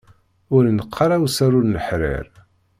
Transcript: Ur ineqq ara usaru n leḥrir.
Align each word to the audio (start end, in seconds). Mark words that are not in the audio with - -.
Ur 0.55 0.63
ineqq 0.69 0.93
ara 1.05 1.23
usaru 1.25 1.61
n 1.63 1.73
leḥrir. 1.75 2.25